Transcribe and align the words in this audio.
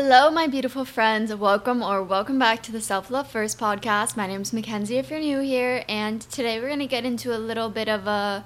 Hello, 0.00 0.30
my 0.30 0.46
beautiful 0.46 0.84
friends. 0.84 1.34
Welcome 1.34 1.82
or 1.82 2.04
welcome 2.04 2.38
back 2.38 2.62
to 2.62 2.70
the 2.70 2.80
Self 2.80 3.10
Love 3.10 3.28
First 3.28 3.58
podcast. 3.58 4.16
My 4.16 4.28
name 4.28 4.42
is 4.42 4.52
Mackenzie 4.52 4.98
if 4.98 5.10
you're 5.10 5.18
new 5.18 5.40
here, 5.40 5.84
and 5.88 6.20
today 6.20 6.60
we're 6.60 6.68
going 6.68 6.78
to 6.78 6.86
get 6.86 7.04
into 7.04 7.36
a 7.36 7.36
little 7.36 7.68
bit 7.68 7.88
of 7.88 8.06
a, 8.06 8.44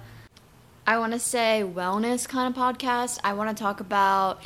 I 0.86 0.96
want 0.96 1.12
to 1.12 1.18
say, 1.18 1.62
wellness 1.62 2.26
kind 2.26 2.48
of 2.48 2.58
podcast. 2.58 3.18
I 3.22 3.34
want 3.34 3.54
to 3.54 3.62
talk 3.62 3.80
about 3.80 4.40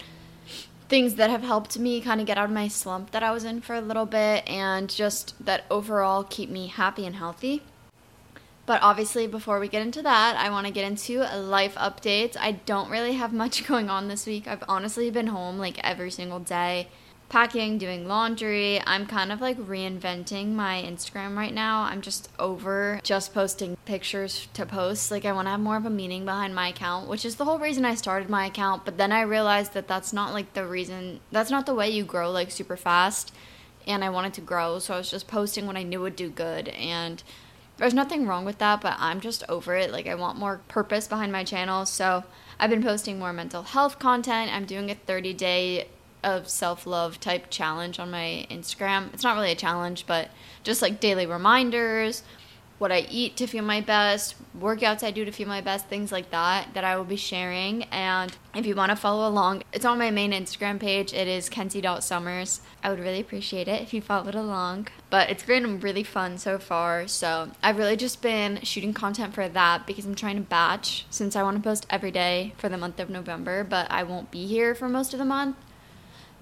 things 0.89 1.15
that 1.15 1.31
have 1.31 1.45
helped 1.45 1.79
me 1.79 2.01
kind 2.01 2.21
of 2.21 2.27
get 2.27 2.39
out 2.39 2.47
of 2.47 2.51
my 2.51 2.67
slump 2.67 3.13
that 3.13 3.23
I 3.23 3.31
was 3.31 3.45
in 3.45 3.61
for 3.61 3.77
a 3.77 3.81
little 3.81 4.07
bit 4.07 4.45
and 4.49 4.91
just 4.91 5.33
that 5.45 5.65
overall 5.71 6.25
keep 6.25 6.51
me 6.51 6.67
happy 6.67 7.07
and 7.07 7.15
healthy. 7.15 7.63
But 8.67 8.83
obviously, 8.83 9.29
before 9.29 9.61
we 9.61 9.69
get 9.69 9.83
into 9.83 10.03
that, 10.03 10.37
I 10.37 10.51
want 10.51 10.67
to 10.67 10.73
get 10.73 10.85
into 10.85 11.21
life 11.39 11.77
updates. 11.77 12.37
I 12.39 12.53
don't 12.53 12.91
really 12.91 13.13
have 13.13 13.33
much 13.45 13.67
going 13.67 13.89
on 13.89 14.09
this 14.09 14.27
week. 14.27 14.49
I've 14.49 14.65
honestly 14.69 15.09
been 15.11 15.29
home 15.29 15.57
like 15.57 15.79
every 15.85 16.11
single 16.11 16.41
day, 16.41 16.89
packing, 17.29 17.79
doing 17.79 18.09
laundry. 18.09 18.81
I'm 18.85 19.07
kind 19.07 19.31
of 19.31 19.41
like 19.41 19.57
reinventing 19.57 20.49
my 20.49 20.83
Instagram 20.85 21.37
right 21.37 21.55
now. 21.55 21.83
I'm 21.83 22.03
just 22.03 22.29
over 22.41 23.01
just 23.05 23.33
posting 23.33 23.77
pictures 23.85 24.49
to 24.55 24.67
post. 24.67 25.13
Like, 25.13 25.25
I 25.25 25.33
want 25.33 25.47
to 25.47 25.51
have 25.51 25.61
more 25.61 25.77
of 25.77 25.87
a 25.87 25.91
meaning 25.91 26.25
behind 26.25 26.53
my 26.53 26.69
account, 26.69 27.09
which 27.09 27.25
is 27.25 27.37
the 27.37 27.45
whole 27.45 27.61
reason 27.61 27.85
I 27.85 27.95
started 27.95 28.29
my 28.29 28.47
account. 28.47 28.85
But 28.85 28.99
then 28.99 29.13
I 29.13 29.21
realized 29.23 29.75
that 29.75 29.87
that's 29.87 30.13
not 30.13 30.33
like 30.33 30.55
the 30.55 30.67
reason, 30.67 31.21
that's 31.31 31.53
not 31.53 31.67
the 31.67 31.75
way 31.75 31.89
you 31.89 32.03
grow 32.03 32.33
like 32.33 32.51
super 32.51 32.77
fast. 32.77 33.33
And 33.87 34.03
I 34.03 34.11
wanted 34.11 34.35
to 34.35 34.41
grow, 34.41 34.81
so 34.81 34.95
I 34.95 34.99
was 34.99 35.13
just 35.13 35.29
posting 35.29 35.69
what 35.69 35.77
I 35.77 35.85
knew 35.85 36.01
would 36.01 36.17
do 36.17 36.29
good. 36.29 36.67
And 36.71 37.23
there's 37.79 37.95
nothing 37.95 38.27
wrong 38.27 38.45
with 38.45 38.59
that, 38.59 38.81
but 38.81 38.97
I'm 38.99 39.21
just 39.21 39.45
over 39.49 39.77
it. 39.77 39.93
Like, 39.93 40.07
I 40.07 40.15
want 40.15 40.39
more 40.39 40.61
purpose 40.69 41.07
behind 41.07 41.33
my 41.33 41.45
channel. 41.45 41.87
So, 41.87 42.25
I've 42.59 42.71
been 42.71 42.83
posting 42.83 43.19
more 43.19 43.33
mental 43.33 43.63
health 43.63 43.99
content. 43.99 44.53
I'm 44.53 44.65
doing 44.65 44.91
a 44.91 44.95
30 44.95 45.35
day 45.35 45.89
of 46.25 46.49
self 46.49 46.87
love 46.87 47.21
type 47.21 47.47
challenge 47.51 47.99
on 47.99 48.11
my 48.11 48.47
Instagram. 48.51 49.13
It's 49.13 49.23
not 49.23 49.37
really 49.37 49.53
a 49.53 49.57
challenge, 49.57 50.07
but 50.07 50.31
just 50.63 50.83
like 50.83 51.01
daily 51.01 51.27
reminders, 51.27 52.23
what 52.79 52.93
I 52.93 53.07
eat 53.11 53.37
to 53.37 53.47
feel 53.47 53.65
my 53.65 53.81
best, 53.81 54.35
workouts 54.59 55.03
I 55.03 55.11
do 55.11 55.25
to 55.25 55.33
feel 55.33 55.49
my 55.49 55.61
best, 55.61 55.87
things 55.87 56.13
like 56.13 56.31
that, 56.31 56.75
that 56.75 56.85
I 56.85 56.97
will 56.97 57.05
be 57.05 57.17
sharing. 57.17 57.85
And 57.85 58.37
if 58.55 58.67
you 58.67 58.75
want 58.75 58.91
to 58.91 58.97
follow 58.97 59.27
along, 59.27 59.63
it's 59.73 59.85
on 59.85 59.99
my 59.99 60.11
main 60.11 60.33
Instagram 60.33 60.79
page. 60.79 61.15
It 61.15 61.27
is 61.27 61.49
kenzie.summers. 61.49 62.61
I 62.83 62.91
would 62.91 63.01
really 63.01 63.21
appreciate 63.21 63.67
it 63.67 63.81
if 63.81 63.95
you 63.95 64.03
followed 64.03 64.35
along. 64.35 64.89
But 65.09 65.31
it's 65.31 65.43
been 65.43 65.81
really 65.81 66.03
fun 66.03 66.37
so 66.37 66.59
far. 66.59 67.09
So 67.09 67.51
I've 67.63 67.79
really 67.79 67.97
just 67.97 68.21
been 68.21 68.61
shooting 68.63 68.93
content 68.93 69.35
for 69.35 69.49
that 69.49 69.87
because 69.87 70.05
I'm 70.05 70.15
trying 70.15 70.37
to 70.37 70.43
batch 70.43 71.07
since 71.09 71.35
I 71.35 71.43
want 71.43 71.57
to 71.57 71.63
post 71.63 71.87
every 71.89 72.11
day 72.11 72.53
for 72.59 72.69
the 72.69 72.79
month 72.79 73.01
of 73.01 73.09
November, 73.09 73.65
but 73.65 73.91
I 73.91 74.03
won't 74.03 74.31
be 74.31 74.47
here 74.47 74.75
for 74.75 74.89
most 74.89 75.15
of 75.15 75.19
the 75.19 75.25
month. 75.25 75.57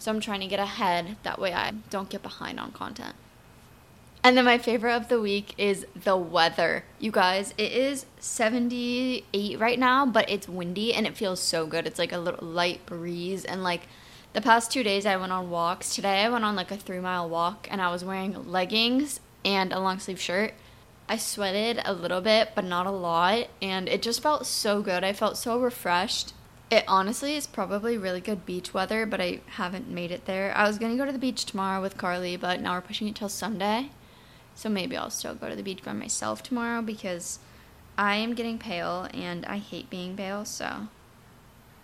So 0.01 0.11
I'm 0.11 0.21
trying 0.21 0.41
to 0.41 0.47
get 0.47 0.59
ahead. 0.59 1.17
That 1.23 1.39
way 1.39 1.55
I 1.55 1.73
don't 1.91 2.11
get 2.11 2.23
behind 2.23 2.59
on 2.59 2.73
content. 2.73 3.15
And 4.25 4.39
then 4.39 4.47
my 4.47 4.57
favorite 4.57 4.97
of 4.97 5.09
the 5.09 5.21
week 5.21 5.53
is 5.59 5.85
the 5.95 6.17
weather. 6.17 6.85
You 6.99 7.11
guys, 7.11 7.53
it 7.59 7.73
is 7.73 8.07
78 8.21 9.61
right 9.61 9.79
now, 9.79 10.07
but 10.07 10.31
it's 10.31 10.49
windy 10.49 10.95
and 10.95 11.07
it 11.07 11.15
feels 11.15 11.41
so 11.41 11.67
good. 11.67 11.87
It's 11.87 11.99
like 11.99 12.11
a 12.11 12.19
little 12.19 12.49
light 12.49 12.87
breeze. 12.87 13.45
And 13.45 13.63
like 13.63 13.83
the 14.33 14.41
past 14.41 14.73
two 14.73 14.83
days, 14.83 15.05
I 15.05 15.19
went 15.19 15.33
on 15.33 15.51
walks. 15.51 15.95
Today, 15.95 16.25
I 16.25 16.31
went 16.31 16.43
on 16.43 16.57
like 16.57 16.71
a 16.71 16.79
three 16.79 17.01
mile 17.01 17.29
walk 17.29 17.69
and 17.71 17.83
I 17.83 17.93
was 17.93 18.03
wearing 18.03 18.51
leggings 18.51 19.21
and 19.45 19.75
a 19.75 19.79
long 19.79 19.99
sleeve 19.99 20.19
shirt. 20.19 20.55
I 21.07 21.19
sweated 21.19 21.83
a 21.85 21.93
little 21.93 22.23
bit, 22.23 22.53
but 22.55 22.65
not 22.65 22.87
a 22.87 22.91
lot. 22.91 23.49
And 23.61 23.91
it 23.91 24.01
just 24.01 24.23
felt 24.23 24.47
so 24.47 24.81
good. 24.81 25.05
I 25.05 25.13
felt 25.13 25.37
so 25.37 25.61
refreshed. 25.61 26.33
It 26.71 26.85
honestly 26.89 27.37
is 27.37 27.47
probably 27.47 27.99
really 27.99 28.23
good 28.23 28.47
beach 28.47 28.73
weather, 28.73 29.05
but 29.05 29.21
I 29.21 29.41
haven't 29.59 29.91
made 29.91 30.11
it 30.11 30.25
there. 30.25 30.57
I 30.57 30.67
was 30.67 30.79
gonna 30.79 30.97
go 30.97 31.05
to 31.05 31.13
the 31.13 31.19
beach 31.19 31.45
tomorrow 31.45 31.83
with 31.83 31.99
Carly, 31.99 32.39
but 32.39 32.63
now 32.63 32.73
we're 32.73 32.81
pushing 32.81 33.07
it 33.07 33.17
till 33.17 33.29
Sunday. 33.29 33.91
So 34.55 34.69
maybe 34.69 34.97
I'll 34.97 35.11
still 35.11 35.35
go 35.35 35.49
to 35.49 35.57
the 35.57 35.63
beach 35.63 35.83
by 35.83 35.93
myself 35.93 36.43
tomorrow 36.43 36.81
because 36.81 37.39
I 37.97 38.17
am 38.17 38.35
getting 38.35 38.59
pale 38.59 39.09
and 39.13 39.45
I 39.47 39.59
hate 39.59 39.91
being 39.91 40.17
pale, 40.17 40.45
so 40.45 40.65
I 40.65 40.89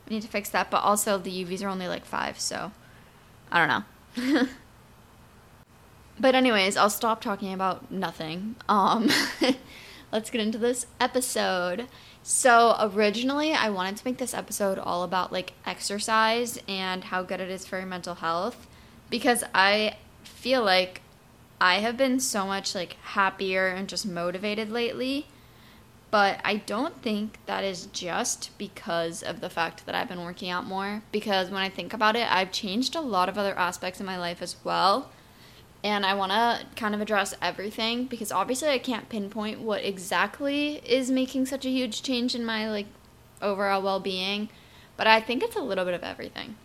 need 0.09 0.23
to 0.23 0.29
fix 0.29 0.49
that. 0.51 0.71
But 0.71 0.83
also, 0.83 1.19
the 1.19 1.45
UVs 1.45 1.63
are 1.63 1.69
only 1.69 1.89
like 1.89 2.05
five, 2.05 2.39
so 2.41 2.73
I 3.51 3.59
don't 3.59 3.69
know. 4.17 4.47
but, 6.21 6.35
anyways, 6.35 6.77
I'll 6.77 6.91
stop 6.91 7.21
talking 7.21 7.53
about 7.53 7.91
nothing. 7.91 8.57
Um, 8.69 9.11
let's 10.13 10.31
get 10.31 10.41
into 10.41 10.59
this 10.59 10.87
episode. 11.01 11.87
So, 12.23 12.77
originally, 12.81 13.53
I 13.53 13.71
wanted 13.71 13.97
to 13.99 14.05
make 14.05 14.19
this 14.19 14.35
episode 14.35 14.79
all 14.79 15.05
about 15.05 15.33
like 15.33 15.53
exercise 15.65 16.59
and 16.69 17.05
how 17.05 17.23
good 17.23 17.41
it 17.41 17.51
is 17.51 17.67
for 17.67 17.79
your 17.79 17.87
mental 17.87 18.17
health 18.17 18.67
because 19.11 19.43
I 19.55 19.97
feel 20.23 20.63
like 20.63 21.03
I 21.61 21.81
have 21.81 21.97
been 21.97 22.21
so 22.21 22.47
much 22.47 22.75
like 22.75 22.95
happier 23.03 23.69
and 23.69 23.89
just 23.89 24.07
motivated 24.07 24.71
lately. 24.71 25.27
But 26.11 26.41
I 26.45 26.57
don't 26.57 27.01
think 27.03 27.39
that 27.47 27.63
is 27.63 27.87
just 27.87 28.57
because 28.59 29.23
of 29.23 29.41
the 29.41 29.51
fact 29.51 29.87
that 29.87 29.95
I've 29.95 30.09
been 30.09 30.25
working 30.25 30.51
out 30.51 30.67
more. 30.67 31.03
Because 31.13 31.51
when 31.51 31.63
I 31.63 31.69
think 31.69 31.93
about 31.93 32.17
it, 32.17 32.27
I've 32.33 32.51
changed 32.51 32.97
a 32.97 33.01
lot 33.01 33.29
of 33.29 33.39
other 33.39 33.57
aspects 33.57 34.01
in 34.01 34.07
my 34.07 34.19
life 34.19 34.43
as 34.43 34.57
well. 34.65 35.11
And 35.85 36.05
I 36.05 36.15
want 36.15 36.33
to 36.33 36.67
kind 36.75 36.95
of 36.95 37.01
address 37.01 37.35
everything 37.41 38.07
because 38.07 38.33
obviously 38.33 38.69
I 38.69 38.79
can't 38.79 39.09
pinpoint 39.09 39.61
what 39.61 39.85
exactly 39.85 40.77
is 40.85 41.11
making 41.11 41.47
such 41.47 41.65
a 41.65 41.71
huge 41.71 42.03
change 42.03 42.35
in 42.35 42.45
my 42.45 42.69
like 42.69 42.87
overall 43.41 43.81
well-being, 43.81 44.51
but 44.97 45.07
I 45.07 45.21
think 45.21 45.43
it's 45.43 45.57
a 45.57 45.63
little 45.63 45.87
bit 45.87 45.95
of 45.95 46.03
everything. 46.03 46.57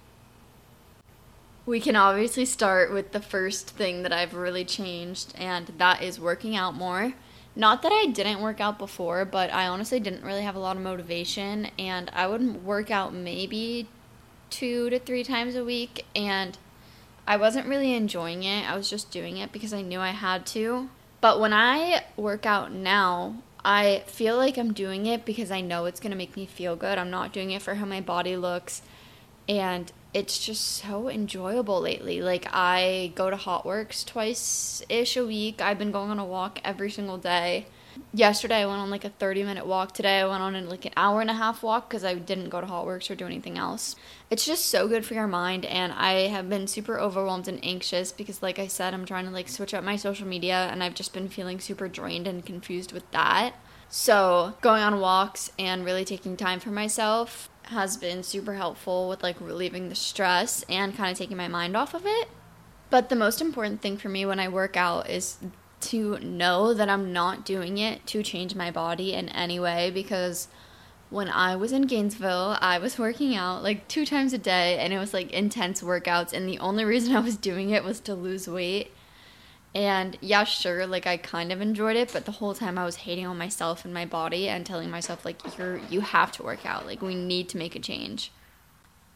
We 1.68 1.80
can 1.80 1.96
obviously 1.96 2.46
start 2.46 2.94
with 2.94 3.12
the 3.12 3.20
first 3.20 3.72
thing 3.72 4.04
that 4.04 4.14
I've 4.14 4.36
really 4.36 4.64
changed, 4.64 5.34
and 5.36 5.72
that 5.80 6.04
is 6.04 6.20
working 6.20 6.56
out 6.56 6.76
more. 6.76 7.14
Not 7.56 7.82
that 7.82 7.92
I 7.92 8.06
didn't 8.06 8.42
work 8.42 8.62
out 8.62 8.78
before, 8.78 9.26
but 9.26 9.52
I 9.52 9.68
honestly 9.68 10.00
didn't 10.00 10.24
really 10.24 10.44
have 10.44 10.56
a 10.56 10.60
lot 10.60 10.76
of 10.76 10.84
motivation, 10.84 11.70
and 11.80 12.12
I 12.14 12.28
would 12.28 12.64
work 12.64 12.92
out 12.92 13.16
maybe 13.16 13.88
two 14.52 14.92
to 14.92 15.00
three 15.00 15.24
times 15.24 15.56
a 15.56 15.66
week, 15.66 16.06
and 16.16 16.56
I 17.26 17.38
wasn't 17.38 17.68
really 17.68 17.96
enjoying 17.96 18.44
it. 18.44 18.70
I 18.70 18.76
was 18.76 18.88
just 18.88 19.10
doing 19.10 19.38
it 19.38 19.52
because 19.52 19.74
I 19.74 19.82
knew 19.82 20.00
I 20.00 20.12
had 20.12 20.46
to. 20.48 20.90
But 21.20 21.40
when 21.40 21.54
I 21.54 22.04
work 22.16 22.46
out 22.46 22.72
now, 22.72 23.38
I 23.64 24.04
feel 24.06 24.38
like 24.38 24.60
I'm 24.60 24.74
doing 24.74 25.08
it 25.08 25.26
because 25.26 25.50
I 25.50 25.62
know 25.62 25.86
it's 25.86 26.00
going 26.00 26.12
to 26.12 26.18
make 26.18 26.36
me 26.36 26.46
feel 26.46 26.76
good. 26.76 27.00
I'm 27.00 27.10
not 27.10 27.34
doing 27.34 27.50
it 27.50 27.64
for 27.64 27.74
how 27.74 27.86
my 27.86 28.02
body 28.02 28.38
looks. 28.38 28.84
And 29.48 29.92
it's 30.16 30.40
just 30.40 30.66
so 30.66 31.10
enjoyable 31.10 31.82
lately. 31.82 32.22
Like 32.22 32.48
I 32.54 33.12
go 33.16 33.30
to 33.30 33.36
HOTWORX 33.36 34.06
twice 34.06 34.82
ish 34.88 35.18
a 35.18 35.26
week. 35.26 35.62
I've 35.62 35.78
been 35.78 35.92
going 35.92 36.10
on 36.10 36.20
a 36.20 36.26
walk 36.26 36.62
every 36.64 36.90
single 36.90 37.18
day. 37.18 37.68
Yesterday 38.14 38.62
I 38.62 38.66
went 38.66 38.80
on 38.80 38.90
like 38.90 39.04
a 39.04 39.10
30 39.10 39.44
minute 39.44 39.68
walk. 39.68 39.94
Today 39.94 40.22
I 40.22 40.26
went 40.26 40.42
on 40.42 40.70
like 40.70 40.86
an 40.86 40.94
hour 40.96 41.20
and 41.20 41.30
a 41.30 41.34
half 41.34 41.62
walk 41.62 41.90
because 41.90 42.06
I 42.06 42.16
didn't 42.16 42.48
go 42.48 42.62
to 42.62 42.68
HOTWORX 42.68 43.10
or 43.10 43.16
do 43.16 43.26
anything 43.26 43.58
else. 43.58 43.98
It's 44.30 44.46
just 44.46 44.68
so 44.68 44.88
good 44.88 45.06
for 45.06 45.16
your 45.16 45.28
mind 45.28 45.66
and 45.66 45.92
I 45.92 46.28
have 46.30 46.50
been 46.50 46.68
super 46.68 46.98
overwhelmed 46.98 47.50
and 47.50 47.60
anxious 47.62 48.14
because 48.14 48.42
like 48.42 48.58
I 48.58 48.68
said 48.68 48.94
I'm 48.94 49.06
trying 49.06 49.26
to 49.26 49.32
like 49.32 49.50
switch 49.50 49.74
up 49.74 49.84
my 49.84 49.98
social 49.98 50.28
media 50.28 50.70
and 50.72 50.82
I've 50.82 50.96
just 50.96 51.14
been 51.14 51.28
feeling 51.28 51.60
super 51.60 51.90
drained 51.90 52.26
and 52.26 52.46
confused 52.46 52.94
with 52.94 53.10
that. 53.12 53.56
So, 53.88 54.56
going 54.62 54.82
on 54.82 55.00
walks 55.00 55.52
and 55.60 55.86
really 55.86 56.04
taking 56.04 56.36
time 56.36 56.60
for 56.60 56.72
myself 56.72 57.50
has 57.66 57.98
been 57.98 58.24
super 58.24 58.54
helpful 58.54 59.10
with 59.10 59.24
like 59.24 59.40
relieving 59.40 59.90
the 59.90 59.96
stress 59.96 60.64
and 60.70 60.96
kind 60.96 61.12
of 61.12 61.18
taking 61.18 61.38
my 61.38 61.48
mind 61.48 61.76
off 61.76 61.94
of 61.94 62.06
it. 62.06 62.30
But 62.90 63.10
the 63.10 63.16
most 63.16 63.42
important 63.42 63.82
thing 63.82 63.98
for 63.98 64.10
me 64.10 64.26
when 64.26 64.40
I 64.40 64.48
work 64.48 64.78
out 64.78 65.10
is 65.10 65.38
to 65.82 66.18
know 66.20 66.74
that 66.74 66.90
I'm 66.90 67.12
not 67.12 67.46
doing 67.46 67.78
it 67.78 68.06
to 68.08 68.24
change 68.24 68.56
my 68.56 68.72
body 68.72 69.14
in 69.14 69.30
any 69.30 69.60
way 69.60 69.92
because 69.92 70.48
when 71.10 71.30
I 71.30 71.56
was 71.56 71.72
in 71.72 71.84
Gainesville, 71.84 72.58
I 72.60 72.80
was 72.80 72.98
working 72.98 73.36
out 73.36 73.64
like 73.64 73.88
two 73.88 74.06
times 74.06 74.34
a 74.34 74.38
day 74.38 74.78
and 74.80 74.92
it 74.92 74.98
was 74.98 75.14
like 75.14 75.32
intense 75.32 75.82
workouts. 75.82 76.34
And 76.34 76.48
the 76.48 76.60
only 76.60 76.84
reason 76.84 77.16
I 77.16 77.20
was 77.20 77.38
doing 77.38 77.70
it 77.70 77.84
was 77.84 78.00
to 78.02 78.16
lose 78.16 78.48
weight. 78.48 78.92
And 79.76 80.18
yeah, 80.22 80.46
sure, 80.46 80.88
like 80.88 81.06
I 81.06 81.18
kind 81.18 81.52
of 81.52 81.60
enjoyed 81.60 81.98
it, 81.98 82.14
but 82.14 82.24
the 82.24 82.32
whole 82.32 82.54
time 82.54 82.78
I 82.78 82.86
was 82.86 82.96
hating 82.96 83.28
on 83.28 83.38
myself 83.38 83.84
and 83.84 83.94
my 83.94 84.06
body 84.06 84.48
and 84.48 84.66
telling 84.66 84.90
myself 84.90 85.26
like 85.26 85.58
you're 85.58 85.80
you 85.90 86.00
have 86.00 86.32
to 86.34 86.44
work 86.44 86.66
out. 86.66 86.86
Like 86.86 87.02
we 87.02 87.14
need 87.14 87.50
to 87.50 87.58
make 87.58 87.76
a 87.76 87.80
change. 87.80 88.32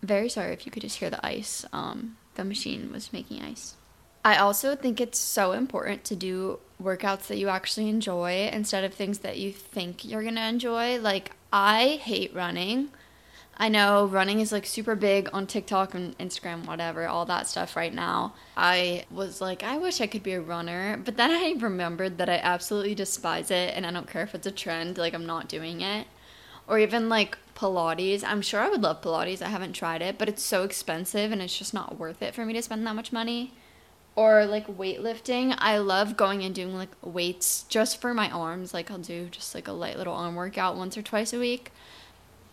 Very 0.04 0.28
sorry 0.28 0.52
if 0.52 0.66
you 0.66 0.72
could 0.72 0.82
just 0.82 0.98
hear 0.98 1.10
the 1.10 1.26
ice. 1.26 1.66
Um 1.72 2.18
the 2.36 2.44
machine 2.44 2.92
was 2.92 3.14
making 3.14 3.42
ice. 3.42 3.76
I 4.24 4.36
also 4.38 4.76
think 4.76 5.00
it's 5.00 5.18
so 5.18 5.54
important 5.54 6.04
to 6.06 6.16
do 6.16 6.60
workouts 6.82 7.28
that 7.28 7.38
you 7.38 7.48
actually 7.48 7.88
enjoy 7.90 8.50
instead 8.52 8.84
of 8.84 8.94
things 8.94 9.20
that 9.20 9.38
you 9.38 9.52
think 9.54 10.04
you're 10.04 10.24
going 10.24 10.36
to 10.36 10.46
enjoy. 10.46 11.00
Like 11.00 11.32
I 11.54 12.00
hate 12.02 12.36
running. 12.36 12.90
I 13.62 13.68
know 13.68 14.06
running 14.06 14.40
is 14.40 14.52
like 14.54 14.66
super 14.66 14.96
big 14.96 15.30
on 15.34 15.46
TikTok 15.46 15.94
and 15.94 16.18
Instagram, 16.18 16.66
whatever, 16.66 17.08
all 17.08 17.26
that 17.26 17.46
stuff 17.48 17.76
right 17.76 17.94
now. 17.94 18.34
I 18.56 19.06
was 19.12 19.42
like, 19.42 19.64
I 19.64 19.78
wish 19.78 20.00
I 20.00 20.08
could 20.08 20.24
be 20.24 20.32
a 20.34 20.42
runner, 20.42 20.98
but 21.04 21.18
then 21.18 21.30
I 21.32 21.54
remembered 21.60 22.18
that 22.20 22.30
I 22.30 22.38
absolutely 22.38 22.96
despise 22.96 23.52
it 23.52 23.74
and 23.76 23.86
I 23.86 23.92
don't 23.92 24.08
care 24.10 24.24
if 24.24 24.34
it's 24.34 24.48
a 24.48 24.52
trend, 24.52 24.98
like 24.98 25.14
I'm 25.14 25.26
not 25.26 25.50
doing 25.50 25.82
it. 25.82 26.08
or 26.68 26.80
even 26.80 27.10
like 27.10 27.38
Pilates. 27.56 28.24
I'm 28.26 28.42
sure 28.42 28.60
I 28.62 28.70
would 28.70 28.82
love 28.82 29.02
Pilates. 29.02 29.42
I 29.42 29.50
haven't 29.50 29.74
tried 29.74 30.02
it, 30.02 30.18
but 30.18 30.30
it's 30.30 30.44
so 30.44 30.64
expensive 30.64 31.32
and 31.32 31.42
it's 31.42 31.58
just 31.58 31.74
not 31.74 31.98
worth 31.98 32.22
it 32.22 32.36
for 32.36 32.46
me 32.46 32.54
to 32.54 32.62
spend 32.62 32.86
that 32.86 32.96
much 32.96 33.12
money. 33.12 33.54
Or 34.16 34.46
like 34.46 34.68
weightlifting. 34.68 35.56
I 35.60 35.78
love 35.80 36.18
going 36.18 36.44
and 36.44 36.54
doing 36.54 36.76
like 36.76 36.92
weights 37.02 37.64
just 37.70 38.02
for 38.02 38.14
my 38.14 38.30
arms. 38.30 38.74
Like 38.74 38.92
I'll 38.92 38.98
do 39.00 39.30
just 39.30 39.56
like 39.56 39.68
a 39.68 39.72
light 39.72 39.98
little 39.98 40.14
arm 40.14 40.36
workout 40.36 40.76
once 40.78 40.98
or 40.98 41.02
twice 41.02 41.34
a 41.34 41.40
week. 41.40 41.72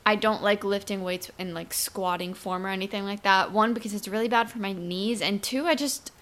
I 0.07 0.15
don't 0.15 0.43
like 0.43 0.63
lifting 0.63 1.03
weights 1.03 1.33
in 1.37 1.53
like 1.53 1.75
squatting 1.75 2.33
form 2.33 2.65
or 2.65 2.69
anything 2.69 3.05
like 3.05 3.25
that. 3.25 3.51
One, 3.51 3.75
because 3.75 3.93
it's 3.93 4.07
really 4.07 4.29
bad 4.29 4.49
for 4.49 4.61
my 4.61 4.73
knees, 4.73 5.21
and 5.21 5.43
two, 5.43 5.67
I 5.67 5.75
just 5.75 6.13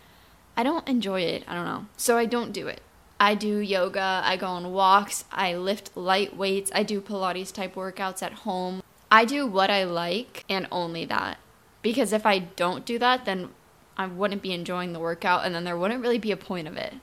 I 0.57 0.63
don't 0.63 0.89
enjoy 0.89 1.21
it. 1.21 1.45
I 1.47 1.55
don't 1.55 1.67
know. 1.67 1.87
So 1.97 2.17
I 2.17 2.25
don't 2.25 2.53
do 2.53 2.67
it. 2.67 2.81
I 3.21 3.35
do 3.35 3.59
yoga, 3.59 4.23
I 4.25 4.37
go 4.37 4.47
on 4.47 4.73
walks, 4.73 5.25
I 5.31 5.55
lift 5.55 5.97
light 5.97 6.37
weights, 6.37 6.71
I 6.75 6.83
do 6.83 7.01
Pilates 7.01 7.53
type 7.53 7.75
workouts 7.75 8.23
at 8.23 8.33
home. 8.33 8.83
I 9.11 9.25
do 9.25 9.47
what 9.47 9.71
I 9.71 9.85
like 9.85 10.45
and 10.49 10.67
only 10.73 11.05
that. 11.05 11.39
Because 11.81 12.13
if 12.13 12.27
I 12.27 12.41
don't 12.41 12.85
do 12.85 12.99
that, 12.99 13.25
then 13.25 13.51
I 13.97 14.07
wouldn't 14.07 14.43
be 14.43 14.53
enjoying 14.53 14.93
the 14.93 14.99
workout 14.99 15.45
and 15.45 15.55
then 15.55 15.65
there 15.65 15.79
wouldn't 15.79 16.03
really 16.03 16.19
be 16.19 16.33
a 16.33 16.37
point 16.37 16.67
of 16.67 16.77
it. 16.77 16.95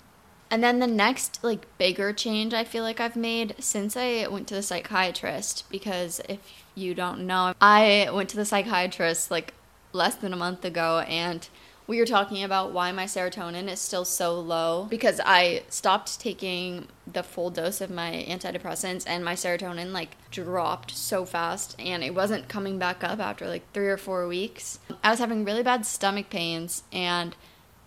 And 0.49 0.61
then 0.61 0.79
the 0.79 0.87
next 0.87 1.41
like 1.43 1.65
bigger 1.77 2.11
change 2.11 2.53
I 2.53 2.65
feel 2.65 2.83
like 2.83 2.99
I've 2.99 3.15
made 3.15 3.55
since 3.59 3.95
I 3.95 4.27
went 4.27 4.49
to 4.49 4.55
the 4.55 4.61
psychiatrist 4.61 5.63
because 5.69 6.19
if 6.27 6.39
you 6.75 6.93
don't 6.93 7.25
know, 7.27 7.53
I 7.59 8.09
went 8.11 8.29
to 8.29 8.35
the 8.35 8.45
psychiatrist 8.45 9.31
like 9.31 9.53
less 9.93 10.15
than 10.15 10.33
a 10.33 10.37
month 10.37 10.63
ago 10.63 10.99
and 11.07 11.47
we 11.87 11.99
were 11.99 12.05
talking 12.05 12.43
about 12.43 12.71
why 12.71 12.91
my 12.93 13.03
serotonin 13.03 13.67
is 13.67 13.79
still 13.79 14.05
so 14.05 14.39
low 14.39 14.87
because 14.89 15.19
I 15.25 15.63
stopped 15.67 16.21
taking 16.21 16.87
the 17.05 17.23
full 17.23 17.49
dose 17.49 17.81
of 17.81 17.89
my 17.89 18.25
antidepressants 18.29 19.03
and 19.05 19.25
my 19.25 19.33
serotonin 19.33 19.91
like 19.91 20.15
dropped 20.29 20.91
so 20.91 21.25
fast 21.25 21.75
and 21.79 22.03
it 22.03 22.15
wasn't 22.15 22.47
coming 22.47 22.79
back 22.79 23.03
up 23.03 23.19
after 23.19 23.47
like 23.47 23.69
3 23.73 23.87
or 23.87 23.97
4 23.97 24.27
weeks. 24.27 24.79
I 25.03 25.09
was 25.09 25.19
having 25.19 25.43
really 25.43 25.63
bad 25.63 25.85
stomach 25.85 26.29
pains 26.29 26.83
and 26.93 27.35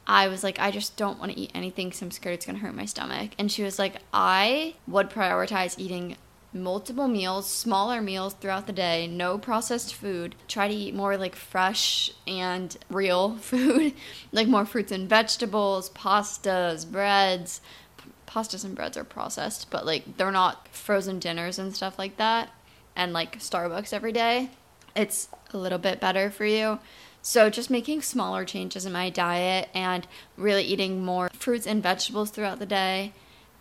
I 0.07 0.29
was 0.29 0.45
like, 0.45 0.59
I 0.59 0.71
just 0.71 0.97
don't 0.97 1.19
want 1.19 1.33
to 1.33 1.39
eat 1.39 1.51
anything 1.55 1.89
because 1.89 2.03
I'm 2.03 2.11
scared 2.11 2.35
it's 2.35 2.45
going 2.45 2.59
to 2.59 2.63
hurt 2.63 2.75
my 2.75 2.85
stomach. 2.85 3.31
And 3.39 3.51
she 3.51 3.63
was 3.63 3.79
like, 3.79 4.03
I 4.13 4.75
would 4.87 5.09
prioritize 5.09 5.79
eating 5.79 6.17
multiple 6.55 7.09
meals, 7.09 7.49
smaller 7.49 8.01
meals 8.01 8.35
throughout 8.35 8.67
the 8.67 8.73
day, 8.73 9.07
no 9.07 9.39
processed 9.39 9.95
food. 9.95 10.35
Try 10.49 10.69
to 10.69 10.75
eat 10.75 10.95
more 10.95 11.17
like 11.17 11.35
fresh 11.35 12.11
and 12.27 12.77
real 12.89 13.37
food, 13.41 13.95
like 14.33 14.49
more 14.49 14.65
fruits 14.65 14.93
and 14.93 15.09
vegetables, 15.09 15.91
pastas, 15.91 16.91
breads. 16.91 17.61
P- 17.97 18.11
pastas 18.27 18.65
and 18.65 18.75
breads 18.75 18.97
are 18.97 19.05
processed, 19.05 19.71
but 19.71 19.85
like 19.85 20.17
they're 20.17 20.31
not 20.31 20.69
frozen 20.69 21.19
dinners 21.19 21.59
and 21.59 21.75
stuff 21.75 21.99
like 21.99 22.17
that. 22.17 22.51
And 22.97 23.13
like 23.13 23.39
Starbucks 23.39 23.93
every 23.93 24.13
day. 24.13 24.51
It's 24.95 25.29
a 25.53 25.59
little 25.59 25.79
bit 25.79 26.01
better 26.01 26.31
for 26.31 26.45
you. 26.45 26.79
So, 27.21 27.49
just 27.49 27.71
making 27.71 28.03
smaller 28.03 28.45
changes 28.45 28.85
in 28.85 28.93
my 28.93 29.09
diet 29.09 29.71
and 29.75 30.07
really 30.37 30.63
eating 30.63 31.05
more 31.05 31.31
fruits 31.33 31.67
and 31.67 31.83
vegetables 31.83 32.31
throughout 32.31 32.59
the 32.59 32.67
day 32.67 33.13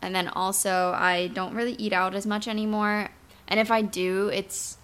and 0.04 0.14
then 0.14 0.28
also, 0.28 0.94
I 0.96 1.28
don't 1.28 1.56
really 1.56 1.74
eat 1.74 1.94
out 1.94 2.14
as 2.14 2.26
much 2.26 2.48
anymore. 2.48 3.10
And 3.48 3.60
if 3.60 3.72
I 3.72 3.82
do, 3.82 4.28
it's 4.28 4.78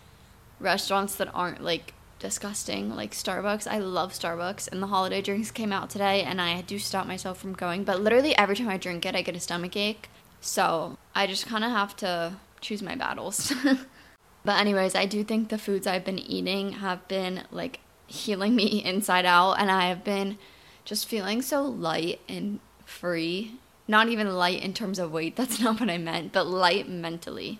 restaurants 0.59 1.15
that 1.15 1.29
aren't 1.33 1.61
like 1.61 1.93
disgusting, 2.19 2.95
like 2.95 3.11
Starbucks. 3.11 3.67
I 3.67 3.79
love 3.79 4.13
Starbucks, 4.13 4.71
and 4.71 4.81
the 4.81 4.87
holiday 4.87 5.21
drinks 5.21 5.51
came 5.51 5.73
out 5.73 5.89
today, 5.89 6.23
and 6.23 6.39
I 6.41 6.61
do 6.61 6.79
stop 6.79 7.05
myself 7.05 7.37
from 7.37 7.53
going. 7.53 7.83
But 7.83 8.01
literally, 8.01 8.35
every 8.37 8.55
time 8.55 8.69
I 8.69 8.77
drink 8.77 9.05
it, 9.05 9.15
I 9.15 9.21
get 9.21 9.35
a 9.35 9.39
stomach 9.39 9.75
ache. 9.75 10.09
So 10.41 10.97
I 11.13 11.27
just 11.27 11.45
kind 11.45 11.65
of 11.65 11.71
have 11.71 11.95
to 11.97 12.33
choose 12.61 12.81
my 12.81 12.95
battles. 12.95 13.53
but, 14.45 14.59
anyways, 14.59 14.95
I 14.95 15.05
do 15.05 15.23
think 15.25 15.49
the 15.49 15.57
foods 15.57 15.85
I've 15.85 16.05
been 16.05 16.19
eating 16.19 16.73
have 16.73 17.05
been 17.09 17.43
like 17.51 17.81
healing 18.07 18.55
me 18.55 18.83
inside 18.85 19.25
out, 19.25 19.53
and 19.53 19.69
I 19.69 19.89
have 19.89 20.03
been 20.03 20.37
just 20.85 21.07
feeling 21.07 21.41
so 21.41 21.63
light 21.63 22.21
and 22.29 22.59
free 22.85 23.59
not 23.89 24.07
even 24.07 24.35
light 24.35 24.61
in 24.61 24.71
terms 24.71 24.99
of 24.99 25.11
weight, 25.11 25.35
that's 25.35 25.59
not 25.59 25.79
what 25.81 25.89
I 25.89 25.97
meant, 25.97 26.31
but 26.31 26.47
light 26.47 26.87
mentally. 26.87 27.59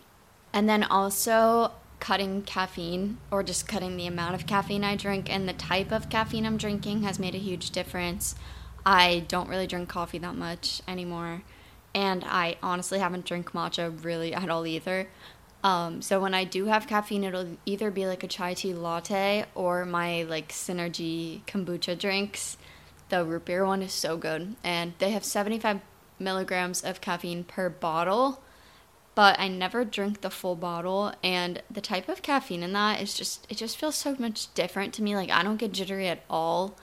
And 0.53 0.69
then 0.69 0.83
also 0.83 1.71
cutting 1.99 2.43
caffeine 2.43 3.17
or 3.29 3.43
just 3.43 3.67
cutting 3.67 3.97
the 3.97 4.07
amount 4.07 4.35
of 4.35 4.45
caffeine 4.45 4.85
I 4.85 4.95
drink 4.95 5.29
and 5.29 5.49
the 5.49 5.53
type 5.53 5.91
of 5.91 6.09
caffeine 6.09 6.45
I'm 6.45 6.55
drinking 6.55 7.03
has 7.03 7.19
made 7.19 7.35
a 7.35 7.39
huge 7.39 7.71
difference. 7.71 8.35
I 8.85 9.25
don't 9.27 9.49
really 9.49 9.67
drink 9.67 9.89
coffee 9.89 10.19
that 10.19 10.35
much 10.35 10.81
anymore. 10.87 11.41
And 11.93 12.23
I 12.23 12.57
honestly 12.63 12.99
haven't 12.99 13.25
drank 13.25 13.51
matcha 13.51 14.03
really 14.03 14.33
at 14.33 14.49
all 14.49 14.65
either. 14.65 15.09
Um, 15.63 16.01
so 16.01 16.21
when 16.21 16.33
I 16.33 16.45
do 16.45 16.65
have 16.65 16.87
caffeine, 16.87 17.23
it'll 17.23 17.57
either 17.65 17.91
be 17.91 18.05
like 18.05 18.23
a 18.23 18.27
chai 18.27 18.53
tea 18.53 18.73
latte 18.73 19.45
or 19.55 19.83
my 19.83 20.23
like 20.23 20.49
synergy 20.49 21.43
kombucha 21.45 21.99
drinks. 21.99 22.57
The 23.09 23.25
root 23.25 23.45
beer 23.45 23.65
one 23.65 23.81
is 23.81 23.91
so 23.91 24.17
good, 24.17 24.55
and 24.63 24.93
they 24.99 25.09
have 25.11 25.25
75 25.25 25.81
milligrams 26.19 26.83
of 26.83 27.01
caffeine 27.01 27.44
per 27.44 27.69
bottle, 27.69 28.42
but 29.16 29.39
I 29.39 29.48
never 29.48 29.83
drink 29.83 30.21
the 30.21 30.30
full 30.30 30.56
bottle. 30.56 31.13
And 31.24 31.62
the 31.69 31.81
type 31.81 32.10
of 32.10 32.21
caffeine 32.21 32.63
in 32.63 32.74
that 32.74 33.01
is 33.01 33.13
just, 33.13 33.45
it 33.50 33.57
just 33.57 33.77
feels 33.77 33.95
so 33.95 34.16
much 34.18 34.54
different 34.54 34.94
to 34.95 35.04
me. 35.04 35.16
Like, 35.16 35.30
I 35.30 35.44
don't 35.44 35.57
get 35.57 35.71
jittery 35.71 36.07
at 36.07 36.24
all. 36.30 36.75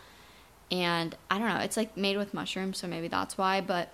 And 0.70 1.16
I 1.30 1.38
don't 1.38 1.48
know, 1.48 1.60
it's 1.60 1.76
like 1.76 1.96
made 1.96 2.16
with 2.16 2.34
mushrooms, 2.34 2.78
so 2.78 2.88
maybe 2.88 3.08
that's 3.08 3.38
why, 3.38 3.60
but 3.60 3.92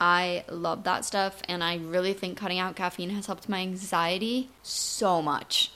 I 0.00 0.44
love 0.48 0.84
that 0.84 1.04
stuff. 1.04 1.42
And 1.48 1.62
I 1.64 1.76
really 1.76 2.12
think 2.12 2.38
cutting 2.38 2.58
out 2.58 2.76
caffeine 2.76 3.10
has 3.10 3.26
helped 3.26 3.48
my 3.48 3.60
anxiety 3.60 4.50
so 4.62 5.20
much. 5.20 5.72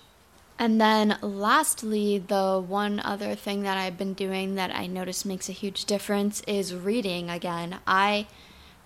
And 0.59 0.81
then 0.81 1.19
lastly, 1.21 2.19
the 2.19 2.65
one 2.67 3.01
other 3.01 3.35
thing 3.35 3.63
that 3.63 3.77
I've 3.77 3.99
been 3.99 4.15
doing 4.15 4.55
that 4.55 4.75
I 4.75 4.87
notice 4.87 5.25
makes 5.25 5.49
a 5.49 5.53
huge 5.53 5.85
difference 5.85 6.43
is 6.47 6.75
reading 6.75 7.29
again. 7.29 7.79
I 7.87 8.27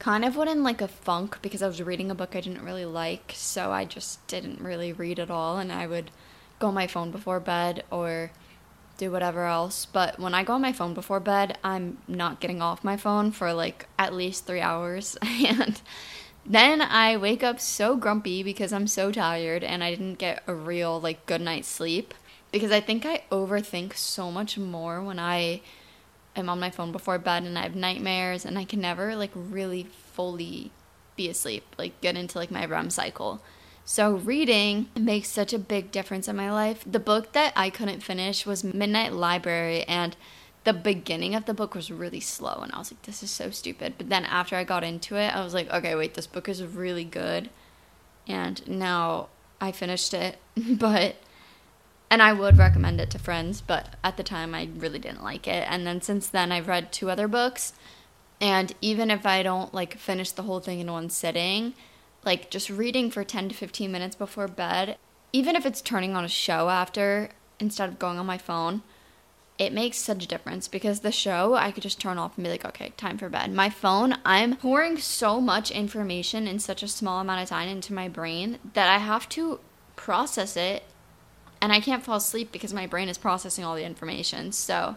kind 0.01 0.25
of 0.25 0.35
went 0.35 0.51
in 0.51 0.65
like 0.65 0.81
a 0.81 0.89
funk 0.89 1.39
because 1.43 1.63
I 1.63 1.69
was 1.69 1.81
reading 1.81 2.11
a 2.11 2.15
book 2.15 2.35
I 2.35 2.41
didn't 2.41 2.65
really 2.65 2.87
like, 2.87 3.33
so 3.37 3.71
I 3.71 3.85
just 3.85 4.27
didn't 4.27 4.61
really 4.61 4.93
read 4.93 5.21
at 5.21 5.31
all, 5.31 5.59
and 5.59 5.71
I 5.71 5.87
would 5.87 6.11
go 6.59 6.69
on 6.69 6.75
my 6.75 6.89
phone 6.89 7.13
before 7.13 7.39
bed 7.39 7.85
or 7.91 8.33
do 8.97 9.13
whatever 9.13 9.45
else. 9.45 9.87
But 9.87 10.19
when 10.19 10.35
I 10.35 10.43
go 10.43 10.55
on 10.55 10.63
my 10.63 10.73
phone 10.73 10.95
before 10.95 11.21
bed, 11.21 11.59
I'm 11.63 11.99
not 12.09 12.41
getting 12.41 12.63
off 12.63 12.83
my 12.83 12.97
phone 12.97 13.31
for 13.31 13.53
like 13.53 13.87
at 13.99 14.15
least 14.15 14.47
three 14.47 14.61
hours, 14.61 15.17
and 15.23 15.81
then 16.47 16.81
I 16.81 17.19
wake 17.19 17.45
up 17.45 17.61
so 17.61 17.95
grumpy 17.97 18.43
because 18.43 18.73
I'm 18.73 18.87
so 18.87 19.13
tired 19.13 19.63
and 19.63 19.85
I 19.85 19.91
didn't 19.91 20.15
get 20.15 20.43
a 20.47 20.55
real 20.55 20.99
like 20.99 21.27
good 21.27 21.43
night's 21.43 21.69
sleep 21.69 22.15
because 22.51 22.73
I 22.73 22.81
think 22.81 23.05
I 23.05 23.23
overthink 23.31 23.95
so 23.95 24.33
much 24.33 24.57
more 24.57 25.03
when 25.03 25.19
I 25.19 25.61
am 26.41 26.49
on 26.49 26.59
my 26.59 26.71
phone 26.71 26.93
before 26.93 27.19
bed 27.19 27.45
and 27.45 27.59
I 27.59 27.63
have 27.63 27.77
nightmares 27.77 28.45
and 28.45 28.59
I 28.59 28.65
can 28.65 28.81
never 28.81 29.15
like 29.15 29.31
really 29.35 29.85
fully 29.85 30.73
be 31.17 31.29
asleep, 31.29 31.65
like 31.79 32.01
get 32.01 32.17
into 32.17 32.39
like 32.39 32.51
my 32.51 32.65
REM 32.65 32.91
cycle. 32.91 33.41
So 33.85 34.13
reading 34.17 34.89
makes 34.99 35.29
such 35.29 35.53
a 35.53 35.59
big 35.59 35.91
difference 35.91 36.29
in 36.29 36.37
my 36.37 36.51
life. 36.51 36.85
The 36.87 37.01
book 37.01 37.33
that 37.33 37.53
I 37.57 37.71
couldn't 37.71 38.03
finish 38.03 38.47
was 38.47 38.65
Midnight 38.65 39.13
Library 39.13 39.85
and 39.85 40.17
the 40.65 40.73
beginning 40.73 41.35
of 41.35 41.47
the 41.47 41.55
book 41.55 41.75
was 41.75 41.91
really 41.91 42.21
slow 42.21 42.61
and 42.63 42.73
I 42.73 42.79
was 42.79 42.93
like 42.93 43.03
this 43.03 43.23
is 43.23 43.31
so 43.31 43.51
stupid. 43.51 43.95
But 43.99 44.09
then 44.09 44.25
after 44.25 44.57
I 44.57 44.65
got 44.65 44.85
into 44.85 45.17
it, 45.17 45.35
I 45.35 45.43
was 45.43 45.55
like 45.55 45.71
okay, 45.71 45.95
wait, 45.95 46.15
this 46.15 46.27
book 46.27 46.49
is 46.49 46.63
really 46.63 47.05
good. 47.05 47.51
And 48.27 48.67
now 48.69 49.29
I 49.61 49.73
finished 49.73 50.15
it, 50.15 50.39
but 50.57 51.17
and 52.11 52.21
I 52.21 52.33
would 52.33 52.59
recommend 52.59 53.01
it 53.01 53.11
to 53.11 53.19
friends, 53.19 53.61
but 53.61 53.95
at 54.03 54.17
the 54.17 54.25
time 54.25 54.55
I 54.55 54.69
really 54.77 54.99
didn't 54.99 55.23
like 55.23 55.47
it. 55.47 55.65
And 55.69 55.87
then 55.87 56.03
since 56.03 56.27
then 56.27 56.51
I've 56.51 56.69
read 56.69 56.93
two 56.93 57.09
other 57.09 57.29
books, 57.29 57.73
and 58.41 58.75
even 58.81 59.11
if 59.11 59.25
I 59.25 59.43
don't 59.43 59.73
like 59.73 59.97
finish 59.97 60.33
the 60.33 60.43
whole 60.43 60.61
thing 60.61 60.81
in 60.81 60.91
one 60.91 61.09
sitting, 61.09 61.75
like 62.25 62.51
just 62.51 62.69
reading 62.69 63.11
for 63.11 63.23
10 63.23 63.51
to 63.51 63.55
15 63.55 63.93
minutes 63.93 64.17
before 64.17 64.49
bed, 64.49 64.99
even 65.33 65.55
if 65.55 65.65
it's 65.65 65.81
turning 65.81 66.17
on 66.17 66.25
a 66.25 66.29
show 66.29 66.69
after 66.69 67.31
instead 67.61 67.89
of 67.89 67.99
going 67.99 68.19
on 68.19 68.27
my 68.27 68.39
phone, 68.39 68.83
it 69.59 69.73
makes 69.75 69.99
such 69.99 70.25
a 70.25 70.29
difference 70.29 70.69
because 70.69 71.01
the 71.01 71.13
show 71.13 71.55
I 71.55 71.71
could 71.71 71.83
just 71.83 72.01
turn 72.01 72.17
off 72.17 72.37
and 72.37 72.45
be 72.45 72.51
like, 72.51 72.65
okay, 72.65 72.95
time 72.97 73.19
for 73.19 73.29
bed. 73.29 73.53
My 73.53 73.69
phone, 73.69 74.17
I'm 74.25 74.57
pouring 74.57 74.97
so 74.97 75.39
much 75.39 75.71
information 75.71 76.49
in 76.49 76.59
such 76.59 76.83
a 76.83 76.89
small 76.89 77.21
amount 77.21 77.43
of 77.43 77.49
time 77.51 77.69
into 77.69 77.93
my 77.93 78.09
brain 78.09 78.59
that 78.73 78.89
I 78.89 78.99
have 78.99 79.29
to 79.31 79.61
process 79.97 80.57
it 80.57 80.83
and 81.61 81.73
I 81.73 81.81
can't 81.81 82.05
fall 82.05 82.17
asleep 82.17 82.53
because 82.53 82.73
my 82.73 82.87
brain 82.87 83.09
is 83.09 83.19
processing 83.19 83.65
all 83.65 83.75
the 83.75 83.85
information. 83.85 84.53
So, 84.53 84.97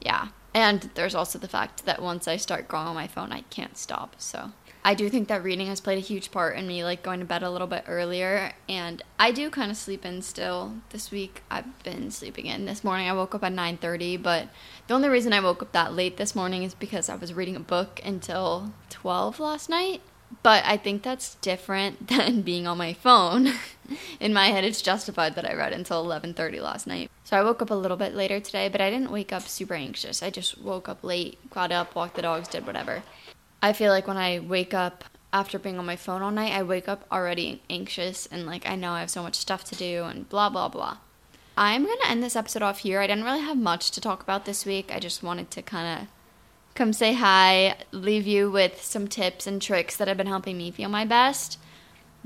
yeah. 0.00 0.28
And 0.54 0.90
there's 0.94 1.14
also 1.14 1.38
the 1.38 1.48
fact 1.48 1.84
that 1.84 2.02
once 2.02 2.26
I 2.26 2.36
start 2.36 2.68
going 2.68 2.86
on 2.86 2.94
my 2.94 3.06
phone, 3.06 3.32
I 3.32 3.42
can't 3.42 3.76
stop. 3.76 4.16
So, 4.18 4.52
I 4.86 4.94
do 4.94 5.08
think 5.08 5.26
that 5.26 5.42
reading 5.42 5.66
has 5.66 5.80
played 5.80 5.98
a 5.98 6.00
huge 6.00 6.30
part 6.30 6.56
in 6.56 6.68
me 6.68 6.84
like 6.84 7.02
going 7.02 7.18
to 7.18 7.26
bed 7.26 7.42
a 7.42 7.50
little 7.50 7.66
bit 7.66 7.82
earlier 7.88 8.52
and 8.68 9.02
I 9.18 9.32
do 9.32 9.50
kind 9.50 9.68
of 9.68 9.76
sleep 9.76 10.06
in 10.06 10.22
still. 10.22 10.74
This 10.90 11.10
week 11.10 11.42
I've 11.50 11.82
been 11.82 12.12
sleeping 12.12 12.46
in. 12.46 12.66
This 12.66 12.84
morning 12.84 13.08
I 13.08 13.12
woke 13.12 13.34
up 13.34 13.42
at 13.42 13.52
9:30, 13.52 14.22
but 14.22 14.48
the 14.86 14.94
only 14.94 15.08
reason 15.08 15.32
I 15.32 15.40
woke 15.40 15.60
up 15.60 15.72
that 15.72 15.94
late 15.94 16.18
this 16.18 16.36
morning 16.36 16.62
is 16.62 16.72
because 16.72 17.08
I 17.08 17.16
was 17.16 17.34
reading 17.34 17.56
a 17.56 17.60
book 17.60 18.00
until 18.04 18.72
12 18.90 19.40
last 19.40 19.68
night. 19.68 20.02
But 20.44 20.62
I 20.64 20.76
think 20.76 21.02
that's 21.02 21.34
different 21.36 22.06
than 22.06 22.42
being 22.42 22.68
on 22.68 22.78
my 22.78 22.92
phone. 22.92 23.54
In 24.20 24.32
my 24.32 24.48
head, 24.48 24.64
it's 24.64 24.82
justified 24.82 25.34
that 25.34 25.48
I 25.48 25.54
read 25.54 25.72
until 25.72 26.04
11:30 26.04 26.60
last 26.60 26.86
night. 26.86 27.10
So 27.24 27.36
I 27.36 27.42
woke 27.42 27.62
up 27.62 27.70
a 27.70 27.74
little 27.74 27.96
bit 27.96 28.14
later 28.14 28.40
today, 28.40 28.68
but 28.68 28.80
I 28.80 28.90
didn't 28.90 29.10
wake 29.10 29.32
up 29.32 29.48
super 29.48 29.74
anxious. 29.74 30.22
I 30.22 30.30
just 30.30 30.58
woke 30.58 30.88
up 30.88 31.02
late, 31.02 31.38
got 31.50 31.72
up, 31.72 31.94
walked 31.94 32.16
the 32.16 32.22
dogs, 32.22 32.48
did 32.48 32.66
whatever. 32.66 33.02
I 33.62 33.72
feel 33.72 33.90
like 33.90 34.06
when 34.06 34.16
I 34.16 34.38
wake 34.38 34.74
up 34.74 35.04
after 35.32 35.58
being 35.58 35.78
on 35.78 35.86
my 35.86 35.96
phone 35.96 36.22
all 36.22 36.30
night, 36.30 36.52
I 36.52 36.62
wake 36.62 36.88
up 36.88 37.04
already 37.10 37.62
anxious 37.68 38.26
and 38.26 38.46
like 38.46 38.68
I 38.68 38.76
know 38.76 38.92
I 38.92 39.00
have 39.00 39.10
so 39.10 39.22
much 39.22 39.34
stuff 39.34 39.64
to 39.64 39.74
do 39.74 40.04
and 40.04 40.28
blah 40.28 40.48
blah 40.48 40.68
blah. 40.68 40.98
I'm 41.58 41.84
going 41.84 41.98
to 42.02 42.10
end 42.10 42.22
this 42.22 42.36
episode 42.36 42.62
off 42.62 42.80
here. 42.80 43.00
I 43.00 43.06
didn't 43.06 43.24
really 43.24 43.40
have 43.40 43.56
much 43.56 43.90
to 43.92 44.00
talk 44.00 44.22
about 44.22 44.44
this 44.44 44.66
week. 44.66 44.92
I 44.94 44.98
just 44.98 45.22
wanted 45.22 45.50
to 45.52 45.62
kind 45.62 46.02
of 46.02 46.08
come 46.74 46.92
say 46.92 47.14
hi, 47.14 47.76
leave 47.92 48.26
you 48.26 48.50
with 48.50 48.82
some 48.82 49.08
tips 49.08 49.46
and 49.46 49.60
tricks 49.60 49.96
that 49.96 50.06
have 50.06 50.18
been 50.18 50.26
helping 50.26 50.58
me 50.58 50.70
feel 50.70 50.90
my 50.90 51.06
best. 51.06 51.58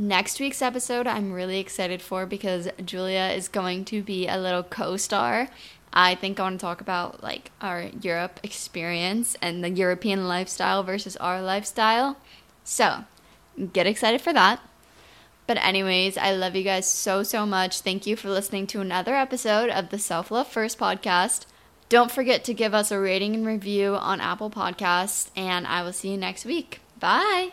Next 0.00 0.40
week's 0.40 0.62
episode, 0.62 1.06
I'm 1.06 1.30
really 1.30 1.60
excited 1.60 2.00
for 2.00 2.24
because 2.24 2.70
Julia 2.82 3.34
is 3.36 3.48
going 3.48 3.84
to 3.84 4.02
be 4.02 4.26
a 4.26 4.38
little 4.38 4.62
co 4.62 4.96
star. 4.96 5.48
I 5.92 6.14
think 6.14 6.40
I 6.40 6.44
want 6.44 6.58
to 6.58 6.64
talk 6.64 6.80
about 6.80 7.22
like 7.22 7.50
our 7.60 7.90
Europe 8.00 8.40
experience 8.42 9.36
and 9.42 9.62
the 9.62 9.68
European 9.68 10.26
lifestyle 10.26 10.82
versus 10.82 11.18
our 11.18 11.42
lifestyle. 11.42 12.16
So, 12.64 13.04
get 13.74 13.86
excited 13.86 14.22
for 14.22 14.32
that. 14.32 14.60
But, 15.46 15.58
anyways, 15.58 16.16
I 16.16 16.32
love 16.32 16.56
you 16.56 16.64
guys 16.64 16.90
so, 16.90 17.22
so 17.22 17.44
much. 17.44 17.80
Thank 17.80 18.06
you 18.06 18.16
for 18.16 18.30
listening 18.30 18.66
to 18.68 18.80
another 18.80 19.14
episode 19.14 19.68
of 19.68 19.90
the 19.90 19.98
Self 19.98 20.30
Love 20.30 20.48
First 20.48 20.78
podcast. 20.78 21.44
Don't 21.90 22.10
forget 22.10 22.42
to 22.44 22.54
give 22.54 22.72
us 22.72 22.90
a 22.90 22.98
rating 22.98 23.34
and 23.34 23.46
review 23.46 23.96
on 23.96 24.22
Apple 24.22 24.48
Podcasts, 24.48 25.28
and 25.36 25.66
I 25.66 25.82
will 25.82 25.92
see 25.92 26.12
you 26.12 26.16
next 26.16 26.46
week. 26.46 26.80
Bye. 26.98 27.50